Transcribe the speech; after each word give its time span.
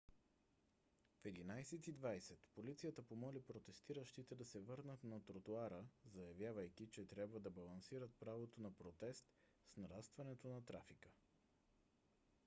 в 1.23 1.27
11: 1.27 1.95
20 1.95 2.37
полицията 2.55 3.01
помоли 3.01 3.41
протестиращите 3.41 4.35
да 4.35 4.45
се 4.45 4.59
върнат 4.59 5.03
на 5.03 5.23
тротоара 5.25 5.83
заявявайки 6.05 6.89
че 6.89 7.07
трябва 7.07 7.39
да 7.39 7.49
балансират 7.49 8.15
правото 8.19 8.61
на 8.61 8.71
протест 8.73 9.25
с 9.67 9.77
нарастването 9.77 10.47
на 10.47 10.65
трафика 10.65 11.09